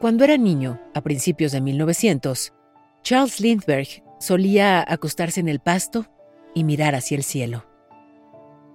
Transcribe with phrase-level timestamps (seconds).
[0.00, 2.52] Cuando era niño, a principios de 1900,
[3.02, 6.06] Charles Lindbergh solía acostarse en el pasto
[6.54, 7.66] y mirar hacia el cielo.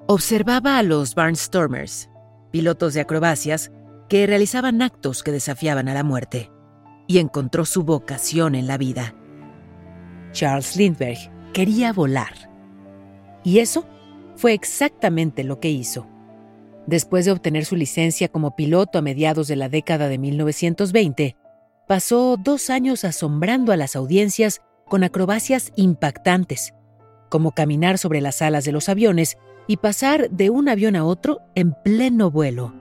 [0.08, 2.10] Observaba a los Barnstormers,
[2.52, 3.72] pilotos de acrobacias
[4.10, 6.52] que realizaban actos que desafiaban a la muerte,
[7.08, 9.16] y encontró su vocación en la vida.
[10.34, 12.52] Charles Lindbergh quería volar.
[13.46, 13.86] Y eso
[14.36, 16.08] fue exactamente lo que hizo.
[16.88, 21.36] Después de obtener su licencia como piloto a mediados de la década de 1920,
[21.88, 26.74] pasó dos años asombrando a las audiencias con acrobacias impactantes,
[27.30, 31.40] como caminar sobre las alas de los aviones y pasar de un avión a otro
[31.56, 32.74] en pleno vuelo.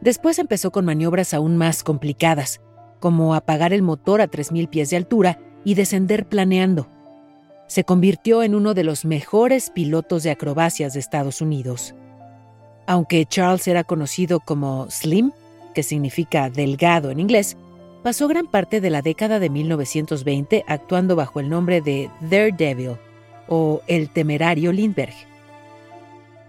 [0.00, 2.60] Después empezó con maniobras aún más complicadas,
[3.00, 6.88] como apagar el motor a 3.000 pies de altura y descender planeando.
[7.66, 11.94] Se convirtió en uno de los mejores pilotos de acrobacias de Estados Unidos.
[12.86, 15.32] Aunque Charles era conocido como Slim,
[15.74, 17.56] que significa delgado en inglés,
[18.02, 22.96] pasó gran parte de la década de 1920 actuando bajo el nombre de Daredevil
[23.48, 25.14] o el temerario Lindbergh.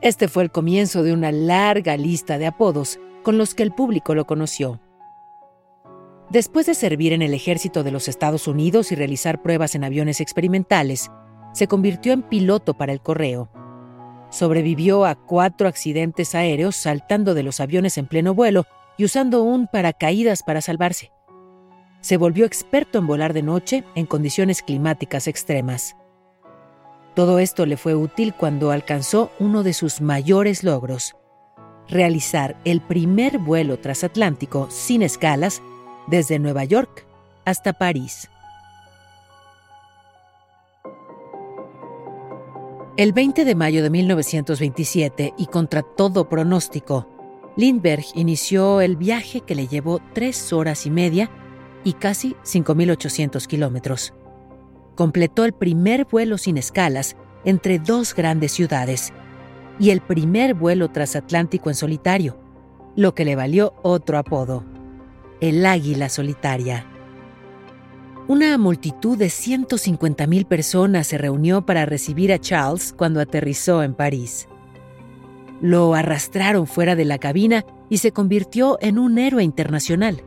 [0.02, 4.14] Este fue el comienzo de una larga lista de apodos con los que el público
[4.14, 4.80] lo conoció.
[6.30, 10.22] Después de servir en el ejército de los Estados Unidos y realizar pruebas en aviones
[10.22, 11.10] experimentales,
[11.54, 13.50] se convirtió en piloto para el correo
[14.30, 18.66] Sobrevivió a cuatro accidentes aéreos saltando de los aviones en pleno vuelo
[18.98, 21.12] y usando un paracaídas para salvarse.
[22.02, 25.96] Se volvió experto en volar de noche en condiciones climáticas extremas.
[27.16, 31.16] Todo esto le fue útil cuando alcanzó uno de sus mayores logros,
[31.90, 35.62] realizar el primer vuelo transatlántico sin escalas
[36.08, 37.08] desde Nueva York
[37.46, 38.30] hasta París.
[42.98, 47.08] El 20 de mayo de 1927, y contra todo pronóstico,
[47.56, 51.30] Lindbergh inició el viaje que le llevó tres horas y media
[51.84, 54.16] y casi 5.800 kilómetros.
[54.96, 57.16] Completó el primer vuelo sin escalas
[57.46, 59.14] entre dos grandes ciudades
[59.80, 62.40] y el primer vuelo transatlántico en solitario,
[62.96, 64.66] lo que le valió otro apodo,
[65.40, 66.97] el Águila Solitaria.
[68.30, 74.50] Una multitud de 150.000 personas se reunió para recibir a Charles cuando aterrizó en París.
[75.62, 80.24] Lo arrastraron fuera de la cabina y se convirtió en un héroe internacional.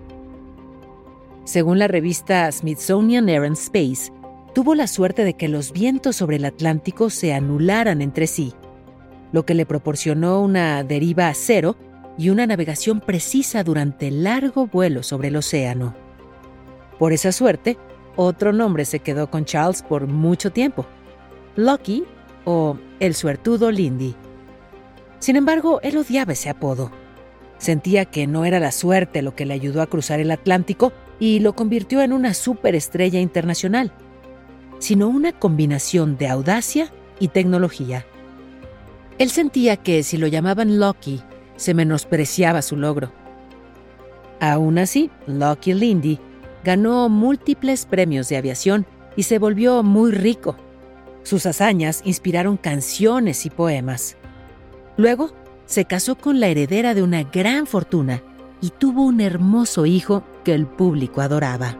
[1.44, 4.10] Según la revista Smithsonian Air and Space,
[4.54, 8.54] tuvo la suerte de que los vientos sobre el Atlántico se anularan entre sí,
[9.30, 11.76] lo que le proporcionó una deriva a cero
[12.16, 15.94] y una navegación precisa durante el largo vuelo sobre el océano.
[16.98, 17.78] Por esa suerte,
[18.22, 20.84] otro nombre se quedó con Charles por mucho tiempo,
[21.56, 22.04] Lucky
[22.44, 24.14] o el suertudo Lindy.
[25.20, 26.90] Sin embargo, él odiaba ese apodo.
[27.56, 31.40] Sentía que no era la suerte lo que le ayudó a cruzar el Atlántico y
[31.40, 33.90] lo convirtió en una superestrella internacional,
[34.80, 38.04] sino una combinación de audacia y tecnología.
[39.16, 41.22] Él sentía que si lo llamaban Lucky,
[41.56, 43.12] se menospreciaba su logro.
[44.40, 46.18] Aún así, Lucky Lindy
[46.64, 50.56] ganó múltiples premios de aviación y se volvió muy rico.
[51.22, 54.16] Sus hazañas inspiraron canciones y poemas.
[54.96, 55.32] Luego,
[55.66, 58.22] se casó con la heredera de una gran fortuna
[58.60, 61.78] y tuvo un hermoso hijo que el público adoraba.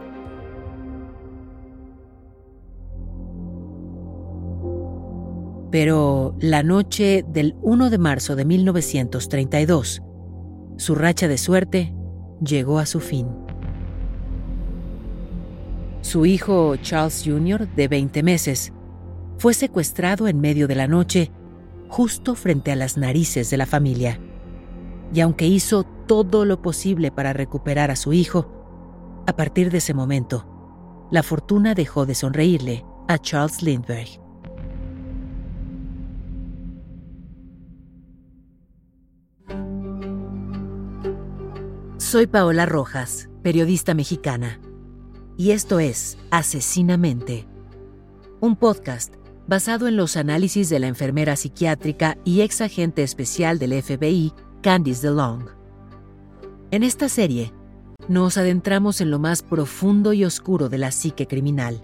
[5.71, 10.01] Pero la noche del 1 de marzo de 1932,
[10.77, 11.93] su racha de suerte
[12.41, 13.40] llegó a su fin.
[16.01, 18.73] Su hijo Charles Jr., de 20 meses,
[19.37, 21.31] fue secuestrado en medio de la noche,
[21.89, 24.19] justo frente a las narices de la familia.
[25.13, 29.93] Y aunque hizo todo lo posible para recuperar a su hijo, a partir de ese
[29.93, 34.19] momento, la fortuna dejó de sonreírle a Charles Lindbergh.
[41.97, 44.59] Soy Paola Rojas, periodista mexicana
[45.37, 47.47] y esto es Asesinamente,
[48.39, 49.15] un podcast
[49.47, 55.07] basado en los análisis de la enfermera psiquiátrica y ex agente especial del FBI, Candice
[55.07, 55.45] DeLong.
[56.71, 57.53] En esta serie,
[58.07, 61.83] nos adentramos en lo más profundo y oscuro de la psique criminal.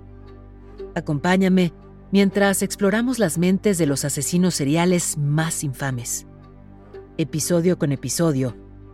[0.96, 1.74] Acompáñame
[2.12, 6.26] mientras exploramos las mentes de los asesinos seriales más infames.
[7.18, 8.56] Episodio con episodio,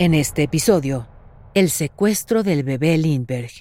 [0.00, 1.06] En este episodio,
[1.54, 3.52] el secuestro del bebé Lindbergh.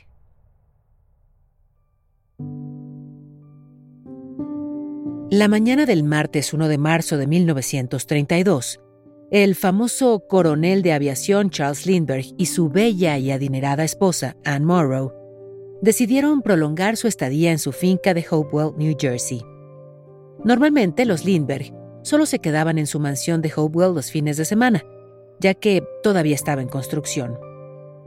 [5.30, 8.80] La mañana del martes 1 de marzo de 1932,
[9.30, 15.14] el famoso coronel de aviación Charles Lindbergh y su bella y adinerada esposa, Anne Morrow,
[15.84, 19.44] decidieron prolongar su estadía en su finca de Hopewell, New Jersey.
[20.44, 21.72] Normalmente los Lindbergh
[22.02, 24.84] solo se quedaban en su mansión de Hopewell los fines de semana,
[25.44, 27.38] ya que todavía estaba en construcción.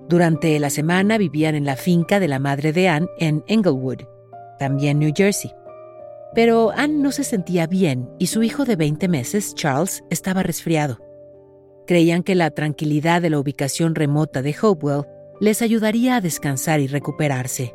[0.09, 4.05] Durante la semana vivían en la finca de la madre de Anne en Englewood,
[4.59, 5.53] también New Jersey.
[6.35, 10.99] Pero Anne no se sentía bien y su hijo de 20 meses, Charles, estaba resfriado.
[11.87, 15.05] Creían que la tranquilidad de la ubicación remota de Hopewell
[15.39, 17.75] les ayudaría a descansar y recuperarse.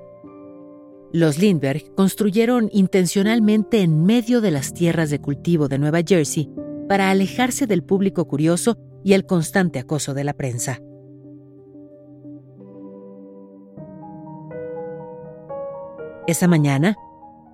[1.13, 6.49] Los Lindbergh construyeron intencionalmente en medio de las tierras de cultivo de Nueva Jersey
[6.91, 10.81] para alejarse del público curioso y el constante acoso de la prensa.
[16.27, 16.97] Esa mañana,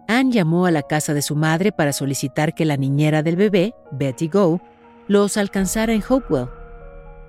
[0.08, 3.76] Anne llamó a la casa de su madre para solicitar que la niñera del bebé,
[3.92, 4.60] Betty Go,
[5.08, 6.50] los alcanzara en Hopewell.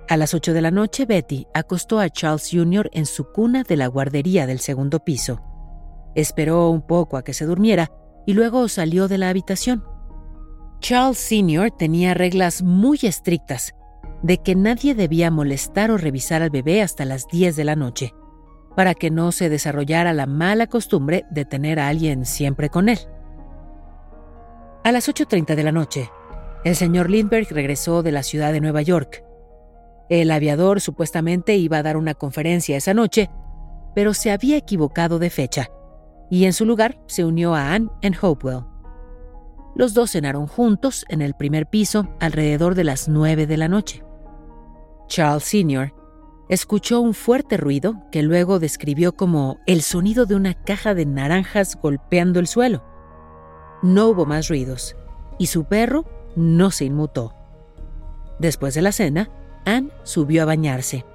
[0.07, 2.89] A las 8 de la noche, Betty acostó a Charles Jr.
[2.91, 5.43] en su cuna de la guardería del segundo piso.
[6.15, 7.91] Esperó un poco a que se durmiera
[8.25, 9.98] y luego salió de la habitación.
[10.79, 11.71] Charles Sr.
[11.71, 13.75] tenía reglas muy estrictas
[14.23, 18.13] de que nadie debía molestar o revisar al bebé hasta las 10 de la noche
[18.75, 22.99] para que no se desarrollara la mala costumbre de tener a alguien siempre con él.
[24.83, 26.09] A las 8.30 de la noche,
[26.63, 29.23] el señor Lindbergh regresó de la ciudad de Nueva York.
[30.09, 33.29] El aviador supuestamente iba a dar una conferencia esa noche,
[33.95, 35.67] pero se había equivocado de fecha,
[36.29, 38.63] y en su lugar se unió a Anne en Hopewell.
[39.75, 44.03] Los dos cenaron juntos en el primer piso alrededor de las 9 de la noche.
[45.07, 45.93] Charles Sr
[46.49, 51.77] escuchó un fuerte ruido que luego describió como el sonido de una caja de naranjas
[51.79, 52.83] golpeando el suelo.
[53.83, 54.95] No hubo más ruidos,
[55.37, 56.05] y su perro
[56.35, 57.35] no se inmutó.
[58.39, 59.29] Después de la cena,
[59.65, 61.05] Anne subió a bañarse.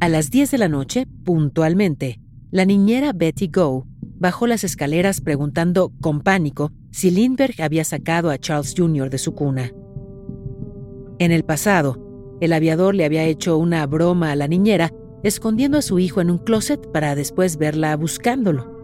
[0.00, 2.20] A las 10 de la noche, puntualmente,
[2.50, 3.86] la niñera Betty Go
[4.18, 9.10] bajó las escaleras preguntando con pánico si Lindbergh había sacado a Charles Jr.
[9.10, 9.72] de su cuna.
[11.18, 14.92] En el pasado, el aviador le había hecho una broma a la niñera,
[15.22, 18.76] escondiendo a su hijo en un closet para después verla buscándolo.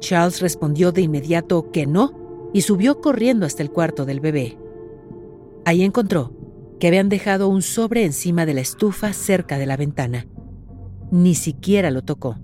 [0.00, 4.58] Charles respondió de inmediato que no y subió corriendo hasta el cuarto del bebé.
[5.64, 6.32] Ahí encontró
[6.78, 10.26] que habían dejado un sobre encima de la estufa cerca de la ventana.
[11.10, 12.36] Ni siquiera lo tocó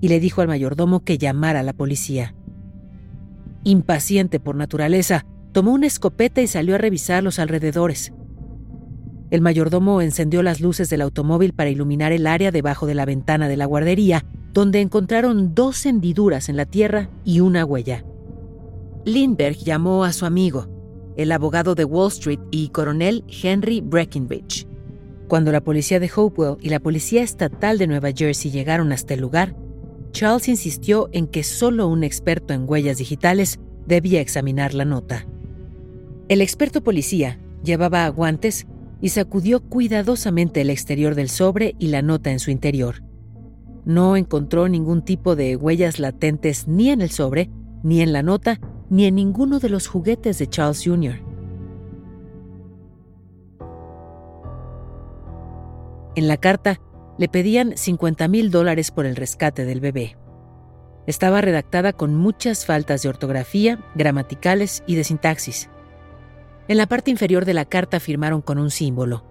[0.00, 2.34] y le dijo al mayordomo que llamara a la policía.
[3.64, 8.12] Impaciente por naturaleza, tomó una escopeta y salió a revisar los alrededores.
[9.30, 13.48] El mayordomo encendió las luces del automóvil para iluminar el área debajo de la ventana
[13.48, 14.24] de la guardería,
[14.54, 18.04] donde encontraron dos hendiduras en la tierra y una huella.
[19.04, 20.66] Lindbergh llamó a su amigo,
[21.16, 24.66] el abogado de Wall Street y coronel Henry Breckinridge.
[25.28, 29.20] Cuando la policía de Hopewell y la policía estatal de Nueva Jersey llegaron hasta el
[29.20, 29.54] lugar,
[30.12, 35.26] Charles insistió en que solo un experto en huellas digitales debía examinar la nota.
[36.28, 38.66] El experto policía llevaba guantes
[39.00, 43.02] y sacudió cuidadosamente el exterior del sobre y la nota en su interior.
[43.84, 47.50] No encontró ningún tipo de huellas latentes ni en el sobre,
[47.82, 48.60] ni en la nota,
[48.90, 51.22] ni en ninguno de los juguetes de Charles Jr.
[56.16, 56.80] En la carta
[57.18, 60.16] le pedían 50 mil dólares por el rescate del bebé.
[61.06, 65.68] Estaba redactada con muchas faltas de ortografía, gramaticales y de sintaxis.
[66.68, 69.24] En la parte inferior de la carta firmaron con un símbolo.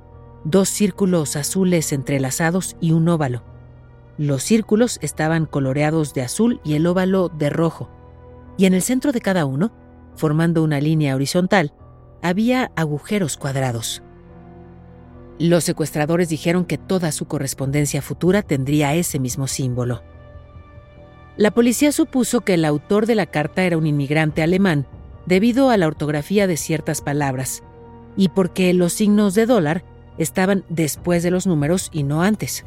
[0.44, 3.44] dos círculos azules entrelazados y un óvalo.
[4.17, 7.89] Los círculos estaban coloreados de azul y el óvalo de rojo,
[8.58, 9.72] y en el centro de cada uno,
[10.15, 11.74] formando una línea horizontal,
[12.24, 14.01] había agujeros cuadrados.
[15.39, 20.01] Los secuestradores dijeron que toda su correspondencia futura tendría ese mismo símbolo.
[21.36, 24.88] La policía supuso que el autor de la carta era un inmigrante alemán
[25.27, 27.62] debido a la ortografía de ciertas palabras
[28.15, 29.84] y porque los signos de dólar
[30.17, 32.65] estaban después de los números y no antes.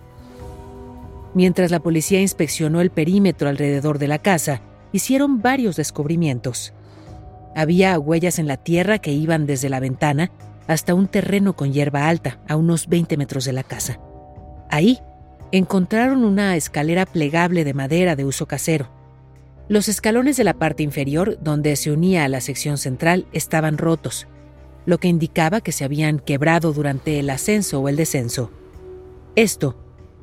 [1.35, 4.62] Mientras la policía inspeccionó el perímetro alrededor de la casa,
[4.93, 6.73] hicieron varios descubrimientos.
[7.57, 10.31] Había huellas en la tierra que iban desde la ventana
[10.71, 13.99] hasta un terreno con hierba alta, a unos 20 metros de la casa.
[14.71, 15.00] Ahí
[15.50, 18.89] encontraron una escalera plegable de madera de uso casero.
[19.69, 24.29] Los escalones de la parte inferior, donde se unía a la sección central, estaban rotos,
[24.87, 28.53] lo que indicaba que se habían quebrado durante el ascenso o el descenso.
[29.35, 29.77] Esto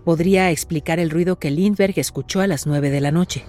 [0.06, 3.44] podría explicar el ruido que Lindbergh escuchó a las 9 de la noche.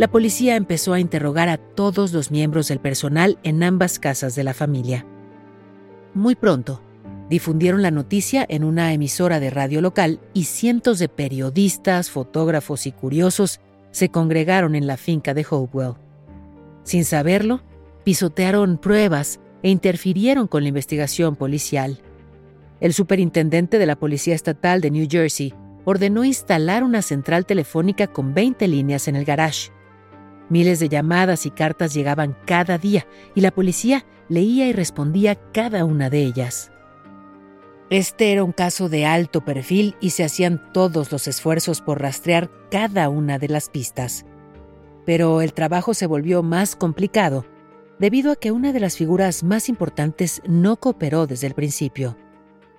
[0.00, 4.44] La policía empezó a interrogar a todos los miembros del personal en ambas casas de
[4.44, 5.04] la familia.
[6.14, 6.80] Muy pronto,
[7.28, 12.92] difundieron la noticia en una emisora de radio local y cientos de periodistas, fotógrafos y
[12.92, 15.96] curiosos se congregaron en la finca de Hopewell.
[16.82, 17.60] Sin saberlo,
[18.02, 22.00] pisotearon pruebas e interfirieron con la investigación policial.
[22.80, 25.52] El superintendente de la Policía Estatal de New Jersey
[25.84, 29.70] ordenó instalar una central telefónica con 20 líneas en el garage.
[30.50, 35.84] Miles de llamadas y cartas llegaban cada día y la policía leía y respondía cada
[35.84, 36.72] una de ellas.
[37.88, 42.50] Este era un caso de alto perfil y se hacían todos los esfuerzos por rastrear
[42.70, 44.26] cada una de las pistas.
[45.06, 47.46] Pero el trabajo se volvió más complicado
[47.98, 52.16] debido a que una de las figuras más importantes no cooperó desde el principio,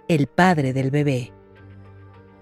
[0.07, 1.33] el padre del bebé.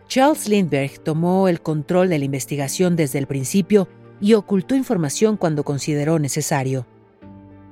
[0.07, 3.88] Charles Lindbergh tomó el control de la investigación desde el principio
[4.22, 6.86] y ocultó información cuando consideró necesario.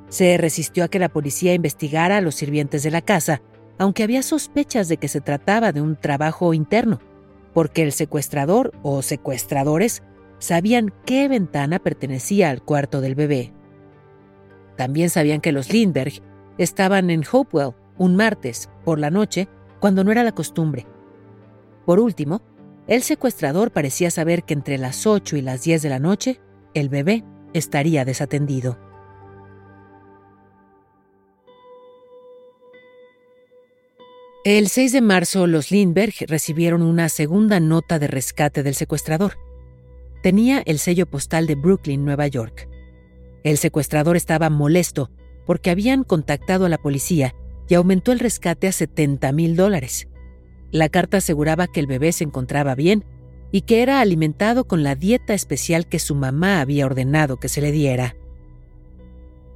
[0.09, 3.41] Se resistió a que la policía investigara a los sirvientes de la casa,
[3.77, 6.99] aunque había sospechas de que se trataba de un trabajo interno,
[7.53, 10.03] porque el secuestrador o secuestradores
[10.39, 13.53] sabían qué ventana pertenecía al cuarto del bebé.
[14.77, 16.21] También sabían que los Lindbergh
[16.57, 19.47] estaban en Hopewell un martes por la noche,
[19.79, 20.85] cuando no era la costumbre.
[21.85, 22.41] Por último,
[22.87, 26.39] el secuestrador parecía saber que entre las 8 y las 10 de la noche,
[26.73, 28.77] el bebé estaría desatendido.
[34.45, 39.37] El 6 de marzo, los Lindbergh recibieron una segunda nota de rescate del secuestrador.
[40.23, 42.69] Tenía el sello postal de Brooklyn, Nueva York.
[43.43, 45.11] El secuestrador estaba molesto
[45.45, 47.35] porque habían contactado a la policía
[47.67, 50.07] y aumentó el rescate a 70 mil dólares.
[50.71, 53.05] La carta aseguraba que el bebé se encontraba bien
[53.51, 57.61] y que era alimentado con la dieta especial que su mamá había ordenado que se
[57.61, 58.15] le diera.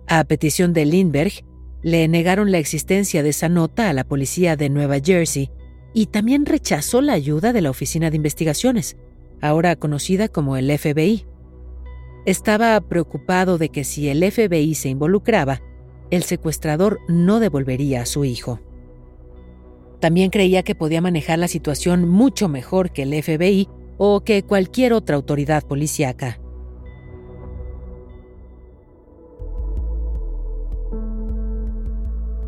[0.08, 1.46] A petición de Lindbergh,
[1.84, 5.50] le negaron la existencia de esa nota a la policía de Nueva Jersey
[5.94, 8.98] y también rechazó la ayuda de la Oficina de Investigaciones,
[9.42, 11.26] ahora conocida como el FBI.
[12.26, 15.62] Estaba preocupado de que si el FBI se involucraba,
[16.12, 18.60] el secuestrador no devolvería a su hijo.
[20.02, 24.94] También creía que podía manejar la situación mucho mejor que el FBI o que cualquier
[24.94, 26.40] otra autoridad policíaca.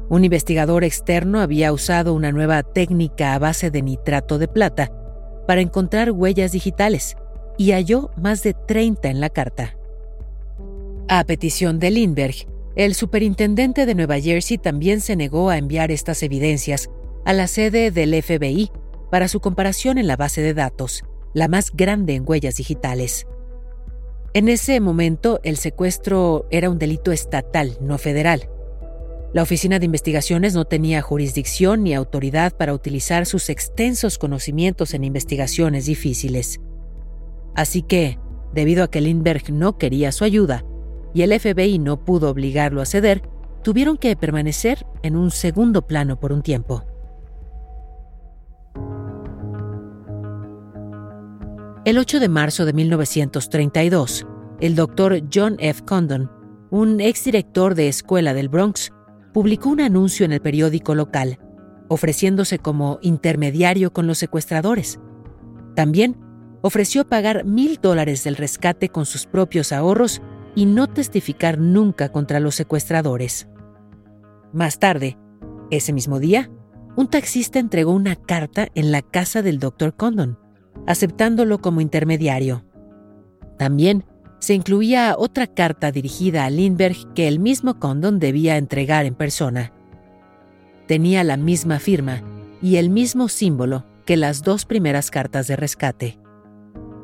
[0.10, 4.91] Un investigador externo había usado una nueva técnica a base de nitrato de plata
[5.48, 7.15] para encontrar huellas digitales
[7.60, 9.77] y halló más de 30 en la carta.
[11.07, 16.24] A petición de Lindbergh, el superintendente de Nueva Jersey también se negó a enviar estas
[16.24, 16.89] evidencias
[17.25, 18.72] a la sede del FBI
[19.12, 21.03] para su comparación en la base de datos,
[21.34, 23.27] la más grande en huellas digitales.
[24.34, 28.50] En ese momento, el secuestro era un delito estatal, no federal.
[29.32, 35.03] La Oficina de Investigaciones no tenía jurisdicción ni autoridad para utilizar sus extensos conocimientos en
[35.03, 36.60] investigaciones difíciles.
[37.56, 38.20] Así que,
[38.53, 40.65] debido a que Lindbergh no quería su ayuda
[41.13, 43.22] y el FBI no pudo obligarlo a ceder,
[43.63, 46.84] tuvieron que permanecer en un segundo plano por un tiempo.
[51.86, 54.25] El 8 de marzo de 1932,
[54.62, 55.84] el doctor John F.
[55.84, 56.32] Condon,
[56.70, 58.94] un exdirector de escuela del Bronx,
[59.34, 61.40] publicó un anuncio en el periódico local,
[61.90, 64.98] ofreciéndose como intermediario con los secuestradores.
[65.75, 66.16] También
[66.62, 70.22] ofreció pagar mil dólares del rescate con sus propios ahorros
[70.56, 73.50] y no testificar nunca contra los secuestradores.
[74.54, 75.18] Más tarde,
[75.70, 76.50] ese mismo día,
[76.96, 79.98] un taxista entregó una carta en la casa del Dr.
[79.98, 80.40] Condon,
[80.88, 82.63] aceptándolo como intermediario.
[83.58, 84.06] También
[84.40, 89.72] se incluía otra carta dirigida a Lindbergh que el mismo Condon debía entregar en persona.
[90.88, 92.22] Tenía la misma firma
[92.62, 96.20] y el mismo símbolo que las dos primeras cartas de rescate.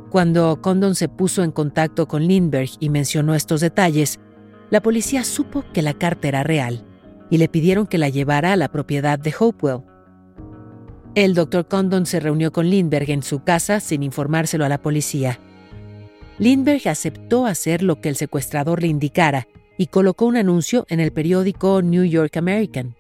[0.10, 4.20] Cuando Condon se puso en contacto con Lindbergh y mencionó estos detalles,
[4.70, 6.84] la policía supo que la carta era real
[7.30, 9.84] y le pidieron que la llevara a la propiedad de Hopewell.
[11.20, 15.38] El doctor Condon se reunió con Lindbergh en su casa sin informárselo a la policía.
[16.38, 21.12] Lindbergh aceptó hacer lo que el secuestrador le indicara y colocó un anuncio en el
[21.12, 22.96] periódico New York American.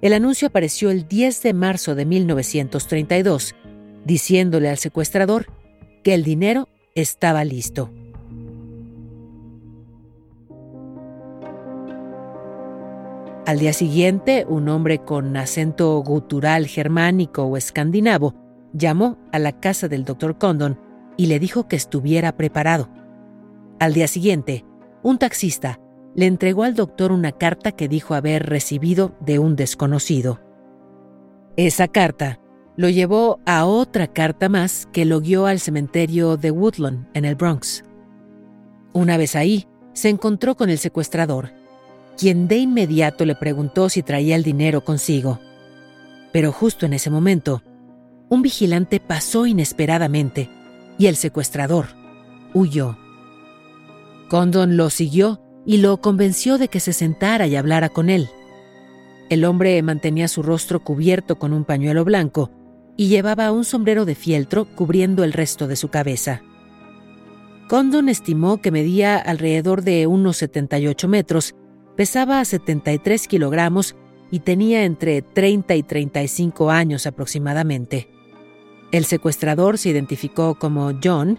[0.00, 3.56] El anuncio apareció el 10 de marzo de 1932,
[4.06, 5.48] diciéndole al secuestrador
[6.02, 7.90] que el dinero estaba listo.
[13.52, 18.34] Al día siguiente, un hombre con acento gutural germánico o escandinavo
[18.72, 20.80] llamó a la casa del doctor Condon
[21.18, 22.88] y le dijo que estuviera preparado.
[23.78, 24.64] Al día siguiente,
[25.02, 25.78] un taxista
[26.14, 30.40] le entregó al doctor una carta que dijo haber recibido de un desconocido.
[31.56, 32.40] Esa carta
[32.78, 37.34] lo llevó a otra carta más que lo guió al cementerio de Woodlawn, en el
[37.34, 37.84] Bronx.
[38.94, 41.60] Una vez ahí, se encontró con el secuestrador
[42.16, 45.40] quien de inmediato le preguntó si traía el dinero consigo.
[46.32, 47.62] Pero justo en ese momento,
[48.28, 50.48] un vigilante pasó inesperadamente
[50.98, 51.86] y el secuestrador
[52.54, 52.96] huyó.
[54.28, 58.28] Condon lo siguió y lo convenció de que se sentara y hablara con él.
[59.28, 62.50] El hombre mantenía su rostro cubierto con un pañuelo blanco
[62.96, 66.42] y llevaba un sombrero de fieltro cubriendo el resto de su cabeza.
[67.68, 71.54] Condon estimó que medía alrededor de unos 78 metros
[71.96, 73.94] Pesaba 73 kilogramos
[74.30, 78.08] y tenía entre 30 y 35 años aproximadamente.
[78.90, 81.38] El secuestrador se identificó como John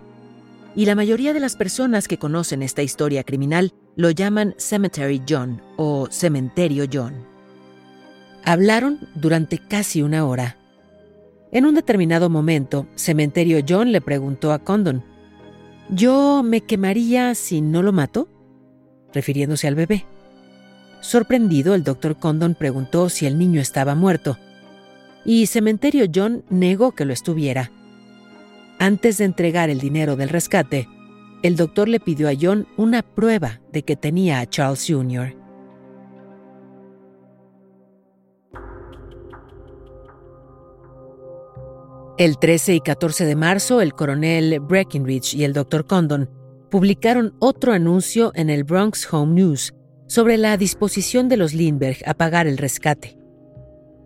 [0.75, 5.61] y la mayoría de las personas que conocen esta historia criminal lo llaman Cemetery John
[5.77, 7.13] o Cementerio John.
[8.43, 10.57] Hablaron durante casi una hora.
[11.51, 15.03] En un determinado momento, Cementerio John le preguntó a Condon,
[15.89, 18.27] ¿Yo me quemaría si no lo mato?
[19.13, 20.05] refiriéndose al bebé.
[21.03, 24.37] Sorprendido, el doctor Condon preguntó si el niño estaba muerto,
[25.25, 27.71] y Cementerio John negó que lo estuviera.
[28.79, 30.87] Antes de entregar el dinero del rescate,
[31.41, 35.35] el doctor le pidió a John una prueba de que tenía a Charles Jr.
[42.17, 46.29] El 13 y 14 de marzo, el coronel Breckinridge y el doctor Condon
[46.71, 49.73] publicaron otro anuncio en el Bronx Home News
[50.13, 53.17] sobre la disposición de los Lindbergh a pagar el rescate.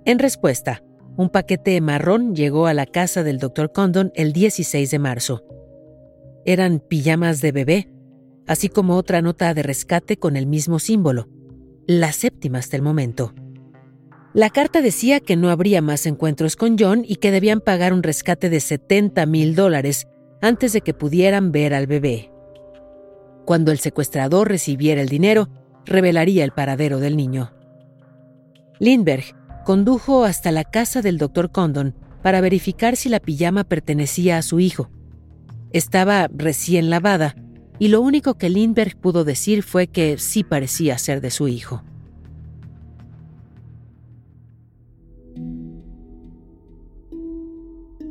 [0.06, 0.82] En respuesta,
[1.18, 3.74] un paquete marrón llegó a la casa del Dr.
[3.74, 5.44] Condon el 16 de marzo.
[6.46, 7.90] Eran pijamas de bebé,
[8.48, 11.28] así como otra nota de rescate con el mismo símbolo,
[11.88, 13.34] la séptima hasta el momento.
[14.34, 18.02] La carta decía que no habría más encuentros con John y que debían pagar un
[18.02, 20.08] rescate de 70 mil dólares
[20.42, 22.32] antes de que pudieran ver al bebé.
[23.44, 25.50] Cuando el secuestrador recibiera el dinero,
[25.88, 27.52] revelaría el paradero del niño.
[28.80, 34.42] Lindbergh condujo hasta la casa del doctor Condon para verificar si la pijama pertenecía a
[34.42, 34.90] su hijo.
[35.72, 37.36] Estaba recién lavada
[37.80, 41.84] y lo único que Lindbergh pudo decir fue que sí parecía ser de su hijo.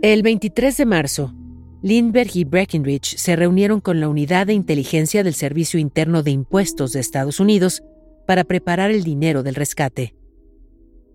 [0.03, 1.35] El 23 de marzo,
[1.87, 6.91] Lindbergh y Breckinridge se reunieron con la Unidad de Inteligencia del Servicio Interno de Impuestos
[6.91, 7.85] de Estados Unidos
[8.27, 10.17] para preparar el dinero del rescate.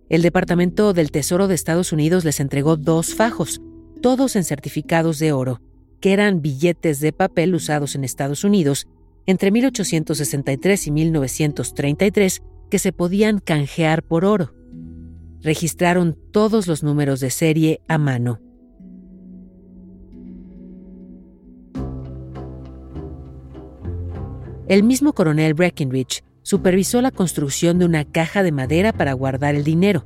[0.08, 3.60] El Departamento del Tesoro de Estados Unidos les entregó dos fajos,
[4.02, 5.60] todos en certificados de oro,
[6.00, 8.88] que eran billetes de papel usados en Estados Unidos
[9.26, 14.54] entre 1863 y 1933 que se podían canjear por oro.
[15.42, 18.40] Registraron todos los números de serie a mano.
[24.72, 29.66] El mismo coronel Breckinridge supervisó la construcción de una caja de madera para guardar el
[29.66, 30.06] dinero,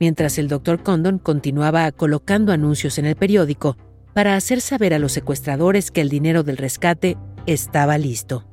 [0.00, 3.76] mientras el doctor Condon continuaba colocando anuncios en el periódico
[4.12, 8.44] para hacer saber a los secuestradores que el dinero del rescate estaba listo.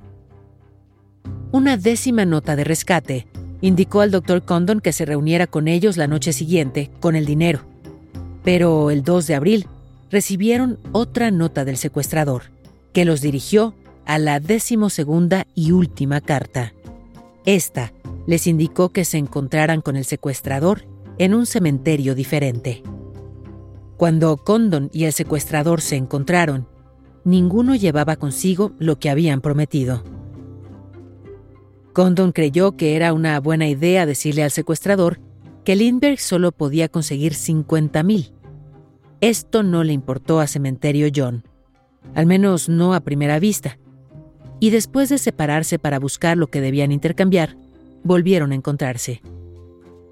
[1.51, 3.25] Una décima nota de rescate
[3.61, 7.61] indicó al doctor Condon que se reuniera con ellos la noche siguiente con el dinero.
[8.43, 9.67] Pero el 2 de abril
[10.11, 12.51] recibieron otra nota del secuestrador,
[12.93, 13.73] que los dirigió
[14.11, 16.73] a la decimosegunda y última carta.
[17.45, 17.93] Esta
[18.27, 20.83] les indicó que se encontraran con el secuestrador
[21.17, 22.83] en un cementerio diferente.
[23.95, 26.67] Cuando Condon y el secuestrador se encontraron,
[27.23, 30.03] ninguno llevaba consigo lo que habían prometido.
[31.93, 35.21] Condon creyó que era una buena idea decirle al secuestrador
[35.63, 38.33] que Lindbergh solo podía conseguir 50 mil.
[39.21, 41.45] Esto no le importó a Cementerio John,
[42.13, 43.77] al menos no a primera vista.
[44.61, 47.57] Y después de separarse para buscar lo que debían intercambiar,
[48.03, 49.21] volvieron a encontrarse.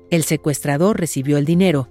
[0.10, 1.88] El secuestrador recibió el dinero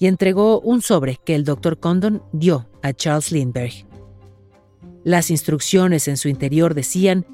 [0.00, 3.86] y entregó un sobre que el doctor Condon dio a Charles Lindbergh.
[5.04, 7.24] Las instrucciones en su interior decían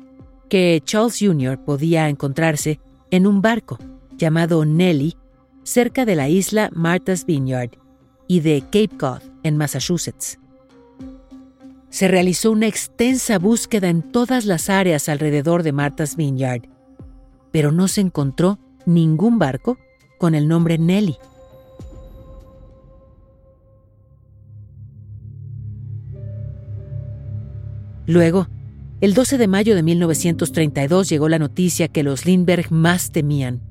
[0.50, 1.64] que Charles Jr.
[1.64, 2.78] podía encontrarse
[3.10, 3.78] en un barco
[4.18, 5.16] llamado Nelly
[5.62, 7.70] cerca de la isla Martha's Vineyard
[8.28, 10.38] y de Cape Cod, en Massachusetts.
[11.96, 16.68] Se realizó una extensa búsqueda en todas las áreas alrededor de Martha's Vineyard,
[17.52, 19.78] pero no se encontró ningún barco
[20.18, 21.16] con el nombre Nelly.
[28.04, 28.46] Luego,
[29.00, 33.62] el 12 de mayo de 1932 llegó la noticia que los Lindbergh más temían.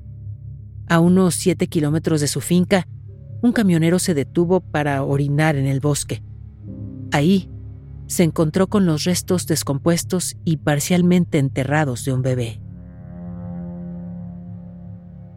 [0.88, 2.88] A unos 7 kilómetros de su finca,
[3.40, 6.24] un camionero se detuvo para orinar en el bosque.
[7.12, 7.52] Ahí
[8.06, 12.60] se encontró con los restos descompuestos y parcialmente enterrados de un bebé.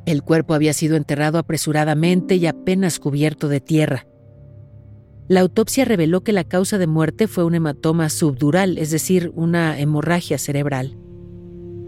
[0.05, 4.07] El cuerpo había sido enterrado apresuradamente y apenas cubierto de tierra.
[5.27, 9.79] La autopsia reveló que la causa de muerte fue un hematoma subdural, es decir, una
[9.79, 10.97] hemorragia cerebral.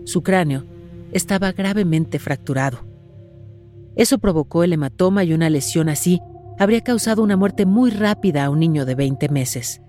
[0.04, 0.66] Su cráneo
[1.12, 2.86] estaba gravemente fracturado.
[3.96, 6.22] Eso provocó el hematoma y una lesión así
[6.60, 9.82] habría causado una muerte muy rápida a un niño de 20 meses.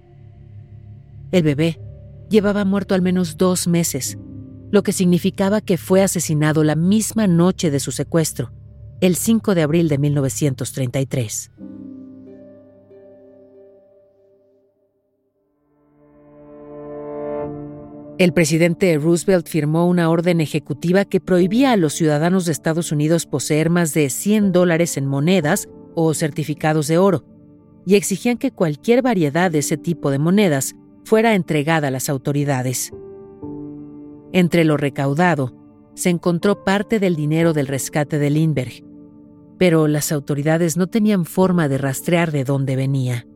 [1.33, 1.81] El bebé
[2.29, 4.19] llevaba muerto al menos dos meses,
[4.71, 8.53] lo que significaba que fue asesinado la misma noche de su secuestro,
[9.01, 11.51] el 5 de abril de 1933.
[18.19, 23.25] El presidente Roosevelt firmó una orden ejecutiva que prohibía a los ciudadanos de Estados Unidos
[23.25, 27.25] poseer más de 100 dólares en monedas o certificados de oro,
[27.87, 32.93] y exigían que cualquier variedad de ese tipo de monedas fuera entregada a las autoridades.
[34.33, 35.55] Entre lo recaudado,
[35.95, 38.85] se encontró parte del dinero del rescate de Lindbergh,
[39.59, 43.27] pero las autoridades no tenían forma de rastrear de dónde venía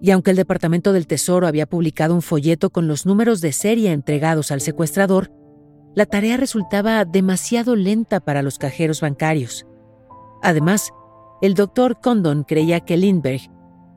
[0.00, 3.92] y aunque el Departamento del Tesoro había publicado un folleto con los números de serie
[3.92, 5.30] entregados al secuestrador,
[5.94, 9.66] la tarea resultaba demasiado lenta para los cajeros bancarios.
[10.42, 10.90] Además,
[11.42, 13.50] el doctor Condon creía que Lindbergh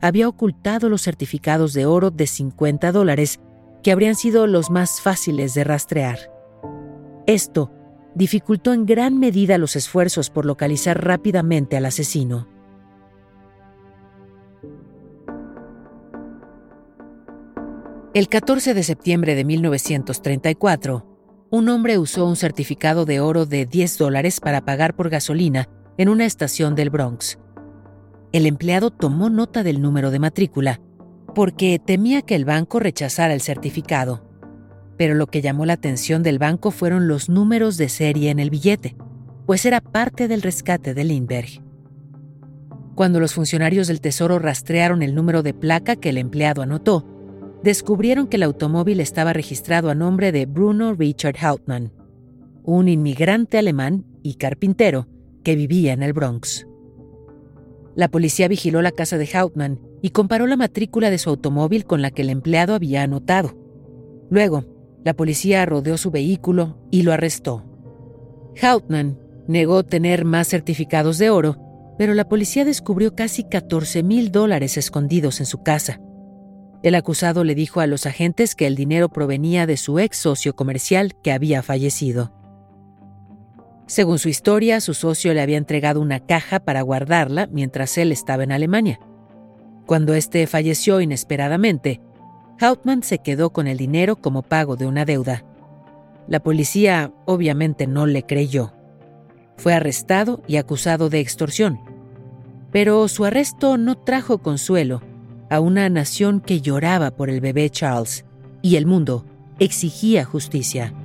[0.04, 3.40] había ocultado los certificados de oro de 50 dólares
[3.82, 6.20] que habrían sido los más fáciles de rastrear.
[7.26, 7.72] Esto
[8.14, 12.50] dificultó en gran medida los esfuerzos por localizar rápidamente al asesino.
[18.14, 23.98] El 14 de septiembre de 1934, un hombre usó un certificado de oro de 10
[23.98, 27.40] dólares para pagar por gasolina en una estación del Bronx.
[28.34, 30.82] El empleado tomó nota del número de matrícula
[31.36, 34.28] porque temía que el banco rechazara el certificado.
[34.98, 38.50] Pero lo que llamó la atención del banco fueron los números de serie en el
[38.50, 38.96] billete,
[39.46, 41.62] pues era parte del rescate de Lindbergh.
[42.96, 47.08] Cuando los funcionarios del Tesoro rastrearon el número de placa que el empleado anotó,
[47.64, 51.92] descubrieron que el automóvil estaba registrado a nombre de Bruno Richard Hauptmann,
[52.64, 55.08] un inmigrante alemán y carpintero
[55.44, 56.66] que vivía en el Bronx.
[57.96, 62.02] La policía vigiló la casa de Hauptmann y comparó la matrícula de su automóvil con
[62.02, 63.56] la que el empleado había anotado.
[64.30, 64.66] Luego,
[65.04, 67.64] la policía rodeó su vehículo y lo arrestó.
[68.62, 71.58] Hauptmann negó tener más certificados de oro,
[71.98, 76.00] pero la policía descubrió casi 14 mil dólares escondidos en su casa.
[76.82, 80.56] El acusado le dijo a los agentes que el dinero provenía de su ex socio
[80.56, 82.34] comercial que había fallecido.
[83.94, 88.44] Según su historia, su socio le había entregado una caja para guardarla mientras él estaba
[88.44, 89.00] en Alemania.
[89.86, 92.02] Cuando éste falleció inesperadamente,
[92.60, 95.46] Hauptmann se quedó con el dinero como pago de una deuda.
[96.28, 98.74] La policía obviamente no le creyó.
[99.58, 101.80] Fue arrestado y acusado de extorsión.
[102.72, 105.04] Pero su arresto no trajo consuelo
[105.52, 108.26] a una nación que lloraba por el bebé Charles
[108.64, 109.28] y el mundo
[109.60, 110.96] exigía justicia.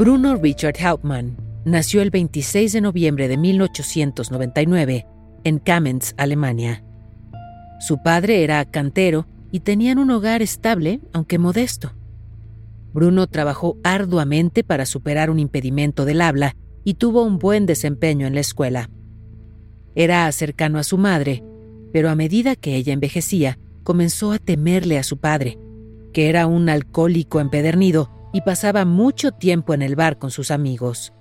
[0.00, 1.36] Bruno Richard Hauptmann
[1.66, 5.06] nació el 26 de noviembre de 1899
[5.44, 6.82] en Kamenz, Alemania.
[7.80, 11.92] Su padre era cantero y tenían un hogar estable, aunque modesto.
[12.94, 18.32] Bruno trabajó arduamente para superar un impedimento del habla y tuvo un buen desempeño en
[18.32, 18.88] la escuela.
[19.94, 21.44] Era cercano a su madre,
[21.92, 25.58] pero a medida que ella envejecía, comenzó a temerle a su padre,
[26.14, 31.12] que era un alcohólico empedernido y pasaba mucho tiempo en el bar con sus amigos.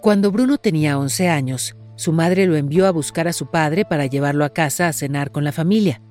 [0.00, 4.06] Cuando Bruno tenía 11 años, su madre lo envió a buscar a su padre para
[4.06, 6.02] llevarlo a casa a cenar con la familia.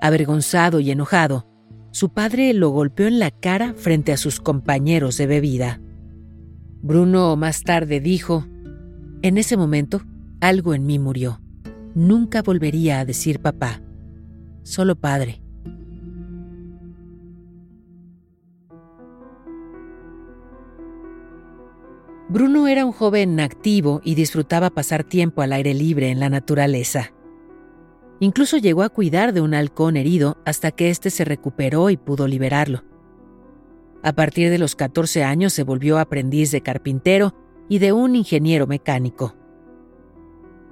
[0.00, 1.46] Avergonzado y enojado,
[1.90, 5.80] su padre lo golpeó en la cara frente a sus compañeros de bebida.
[6.82, 8.46] Bruno más tarde dijo,
[9.22, 10.02] en ese momento,
[10.40, 11.40] algo en mí murió.
[11.94, 13.82] Nunca volvería a decir papá,
[14.62, 15.41] solo padre.
[22.32, 27.12] Bruno era un joven activo y disfrutaba pasar tiempo al aire libre en la naturaleza.
[28.20, 32.26] Incluso llegó a cuidar de un halcón herido hasta que éste se recuperó y pudo
[32.26, 32.84] liberarlo.
[34.02, 37.34] A partir de los 14 años se volvió aprendiz de carpintero
[37.68, 39.36] y de un ingeniero mecánico.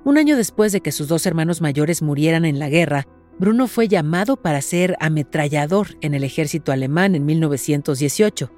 [0.03, 3.07] Un año después de que sus dos hermanos mayores murieran en la guerra,
[3.39, 8.51] Bruno fue llamado para ser ametrallador en el ejército alemán en 1918.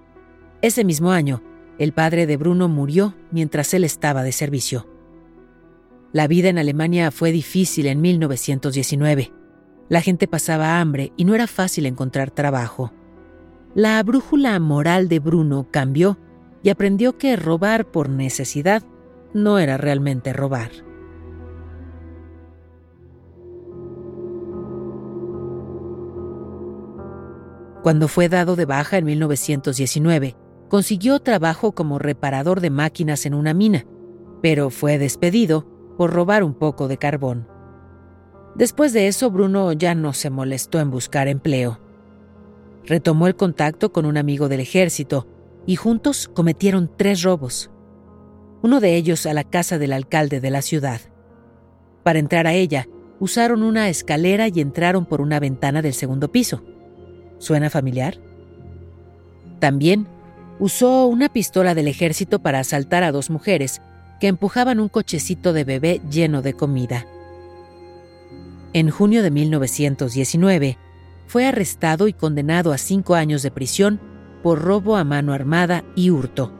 [0.60, 1.42] Ese mismo año,
[1.78, 4.88] el padre de Bruno murió mientras él estaba de servicio.
[6.12, 9.32] La vida en Alemania fue difícil en 1919.
[9.88, 12.92] La gente pasaba hambre y no era fácil encontrar trabajo.
[13.74, 16.18] La brújula moral de Bruno cambió
[16.62, 18.82] y aprendió que robar por necesidad
[19.32, 20.70] no era realmente robar.
[27.82, 30.36] Cuando fue dado de baja en 1919,
[30.72, 33.84] consiguió trabajo como reparador de máquinas en una mina,
[34.40, 35.66] pero fue despedido
[35.98, 37.46] por robar un poco de carbón.
[38.54, 41.78] Después de eso, Bruno ya no se molestó en buscar empleo.
[42.86, 45.28] Retomó el contacto con un amigo del ejército
[45.66, 47.70] y juntos cometieron tres robos.
[48.62, 51.02] Uno de ellos a la casa del alcalde de la ciudad.
[52.02, 52.88] Para entrar a ella,
[53.20, 56.64] usaron una escalera y entraron por una ventana del segundo piso.
[57.36, 58.16] ¿Suena familiar?
[59.58, 60.08] También
[60.58, 63.80] usó una pistola del ejército para asaltar a dos mujeres
[64.20, 67.06] que empujaban un cochecito de bebé lleno de comida.
[68.72, 70.78] En junio de 1919,
[71.26, 74.00] fue arrestado y condenado a cinco años de prisión
[74.42, 76.52] por robo a mano armada y hurto.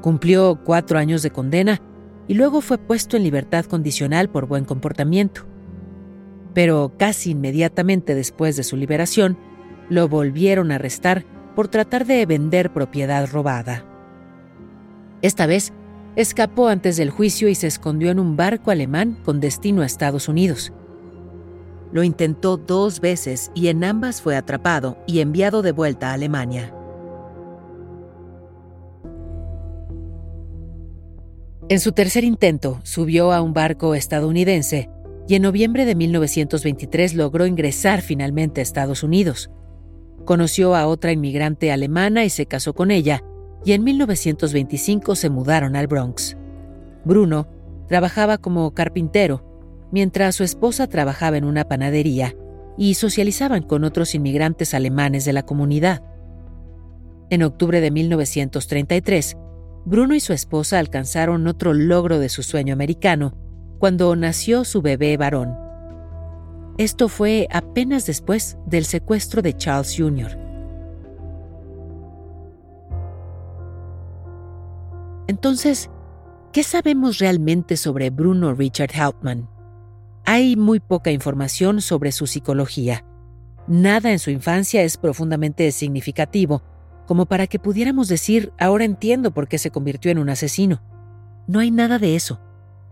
[0.00, 1.80] Cumplió cuatro años de condena
[2.28, 5.42] y luego fue puesto en libertad condicional por buen comportamiento.
[6.54, 9.36] Pero casi inmediatamente después de su liberación,
[9.88, 11.24] lo volvieron a arrestar
[11.56, 13.84] por tratar de vender propiedad robada.
[15.22, 15.72] Esta vez,
[16.14, 20.28] escapó antes del juicio y se escondió en un barco alemán con destino a Estados
[20.28, 20.72] Unidos.
[21.92, 26.72] Lo intentó dos veces y en ambas fue atrapado y enviado de vuelta a Alemania.
[31.68, 34.90] En su tercer intento, subió a un barco estadounidense
[35.26, 39.50] y en noviembre de 1923 logró ingresar finalmente a Estados Unidos.
[40.26, 43.22] Conoció a otra inmigrante alemana y se casó con ella,
[43.64, 46.36] y en 1925 se mudaron al Bronx.
[47.04, 47.46] Bruno
[47.86, 52.34] trabajaba como carpintero, mientras su esposa trabajaba en una panadería
[52.76, 56.02] y socializaban con otros inmigrantes alemanes de la comunidad.
[57.30, 59.36] En octubre de 1933,
[59.84, 63.32] Bruno y su esposa alcanzaron otro logro de su sueño americano
[63.78, 65.65] cuando nació su bebé varón.
[66.78, 70.38] Esto fue apenas después del secuestro de Charles Jr.
[75.26, 75.90] Entonces,
[76.52, 79.48] ¿qué sabemos realmente sobre Bruno Richard Hauptmann?
[80.26, 83.04] Hay muy poca información sobre su psicología.
[83.66, 86.62] Nada en su infancia es profundamente significativo,
[87.06, 90.82] como para que pudiéramos decir, ahora entiendo por qué se convirtió en un asesino.
[91.46, 92.40] No hay nada de eso.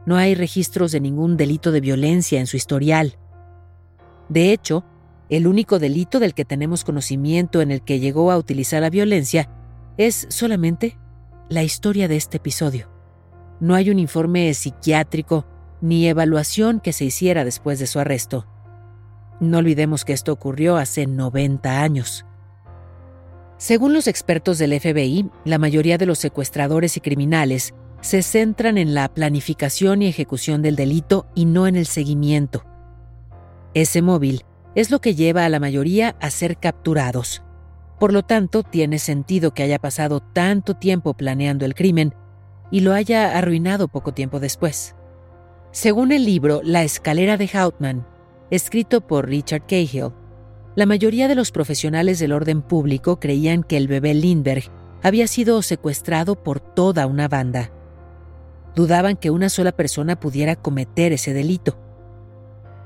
[0.06, 3.18] No hay registros de ningún delito de violencia en su historial.
[4.28, 4.84] De hecho,
[5.28, 9.48] el único delito del que tenemos conocimiento en el que llegó a utilizar la violencia
[9.96, 10.98] es solamente
[11.48, 12.90] la historia de este episodio.
[13.60, 15.46] No hay un informe psiquiátrico
[15.80, 18.46] ni evaluación que se hiciera después de su arresto.
[19.40, 22.24] No olvidemos que esto ocurrió hace 90 años.
[23.56, 28.94] Según los expertos del FBI, la mayoría de los secuestradores y criminales se centran en
[28.94, 32.64] la planificación y ejecución del delito y no en el seguimiento.
[33.74, 37.42] Ese móvil es lo que lleva a la mayoría a ser capturados.
[37.98, 42.14] Por lo tanto, tiene sentido que haya pasado tanto tiempo planeando el crimen
[42.70, 44.94] y lo haya arruinado poco tiempo después.
[45.70, 48.06] Según el libro La escalera de Hauptmann,
[48.50, 50.12] escrito por Richard Cahill,
[50.76, 54.70] la mayoría de los profesionales del orden público creían que el bebé Lindbergh
[55.02, 57.70] había sido secuestrado por toda una banda.
[58.74, 61.78] Dudaban que una sola persona pudiera cometer ese delito.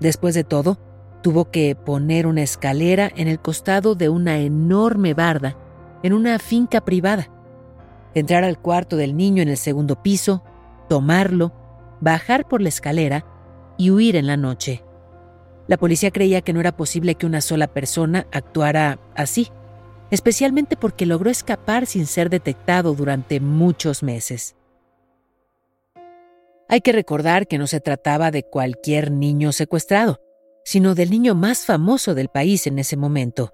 [0.01, 0.79] Después de todo,
[1.23, 5.57] tuvo que poner una escalera en el costado de una enorme barda
[6.03, 7.29] en una finca privada,
[8.15, 10.43] entrar al cuarto del niño en el segundo piso,
[10.89, 11.53] tomarlo,
[12.01, 13.25] bajar por la escalera
[13.77, 14.85] y huir en la noche.
[15.67, 19.49] La policía creía que no era posible que una sola persona actuara así,
[20.11, 24.57] especialmente porque logró escapar sin ser detectado durante muchos meses.
[26.69, 30.21] Hay que recordar que no se trataba de cualquier niño secuestrado,
[30.65, 33.53] sino del niño más famoso del país en ese momento.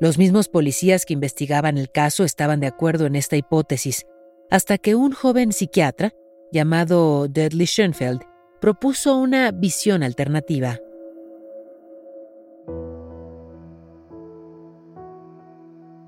[0.00, 4.04] Los mismos policías que investigaban el caso estaban de acuerdo en esta hipótesis,
[4.50, 6.12] hasta que un joven psiquiatra,
[6.50, 8.20] llamado Dudley Schoenfeld,
[8.60, 10.80] propuso una visión alternativa.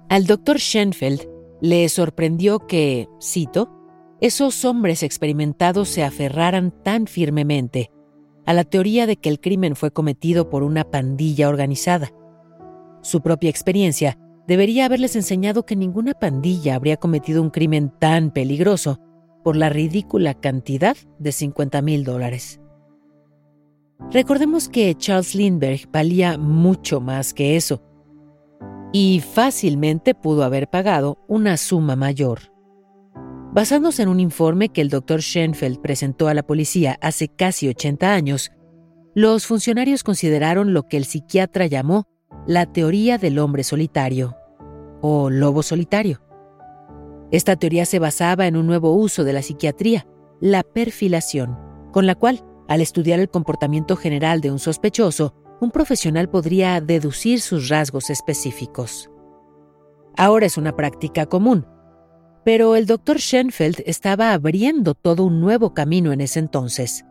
[0.08, 1.28] Al doctor Schoenfeld
[1.60, 3.77] le sorprendió que, cito,
[4.20, 7.90] esos hombres experimentados se aferraran tan firmemente
[8.46, 12.12] a la teoría de que el crimen fue cometido por una pandilla organizada.
[13.02, 18.98] Su propia experiencia debería haberles enseñado que ninguna pandilla habría cometido un crimen tan peligroso
[19.44, 22.60] por la ridícula cantidad de 50 mil dólares.
[24.10, 27.82] Recordemos que Charles Lindbergh valía mucho más que eso,
[28.92, 32.57] y fácilmente pudo haber pagado una suma mayor.
[33.52, 35.22] Basándose en un informe que el Dr.
[35.22, 38.52] Schoenfeld presentó a la policía hace casi 80 años,
[39.14, 42.06] los funcionarios consideraron lo que el psiquiatra llamó
[42.46, 44.36] la teoría del hombre solitario,
[45.00, 46.20] o lobo solitario.
[47.30, 50.06] Esta teoría se basaba en un nuevo uso de la psiquiatría,
[50.40, 51.58] la perfilación,
[51.90, 57.40] con la cual, al estudiar el comportamiento general de un sospechoso, un profesional podría deducir
[57.40, 59.10] sus rasgos específicos.
[60.16, 61.66] Ahora es una práctica común,
[62.44, 67.04] pero el doctor Schoenfeld estaba abriendo todo un nuevo camino en ese entonces.